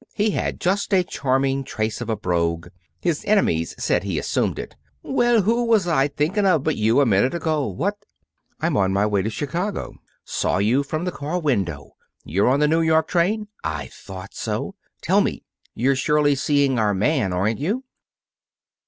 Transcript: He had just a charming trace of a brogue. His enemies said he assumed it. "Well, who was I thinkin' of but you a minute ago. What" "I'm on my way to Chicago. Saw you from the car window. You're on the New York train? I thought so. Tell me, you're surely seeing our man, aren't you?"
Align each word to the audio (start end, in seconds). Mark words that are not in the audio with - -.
He 0.15 0.31
had 0.31 0.59
just 0.59 0.95
a 0.95 1.03
charming 1.03 1.63
trace 1.63 2.01
of 2.01 2.09
a 2.09 2.15
brogue. 2.15 2.69
His 2.99 3.23
enemies 3.27 3.75
said 3.77 4.01
he 4.01 4.17
assumed 4.17 4.57
it. 4.57 4.75
"Well, 5.03 5.43
who 5.43 5.63
was 5.63 5.87
I 5.87 6.07
thinkin' 6.07 6.43
of 6.43 6.63
but 6.63 6.75
you 6.75 7.01
a 7.01 7.05
minute 7.05 7.35
ago. 7.35 7.67
What" 7.67 8.03
"I'm 8.61 8.75
on 8.77 8.93
my 8.93 9.05
way 9.05 9.21
to 9.21 9.29
Chicago. 9.29 9.93
Saw 10.25 10.57
you 10.57 10.81
from 10.81 11.05
the 11.05 11.11
car 11.11 11.39
window. 11.39 11.91
You're 12.25 12.49
on 12.49 12.61
the 12.61 12.67
New 12.67 12.81
York 12.81 13.09
train? 13.09 13.47
I 13.63 13.89
thought 13.93 14.33
so. 14.33 14.73
Tell 15.03 15.21
me, 15.21 15.43
you're 15.75 15.95
surely 15.95 16.33
seeing 16.33 16.79
our 16.79 16.95
man, 16.95 17.31
aren't 17.31 17.59
you?" 17.59 17.83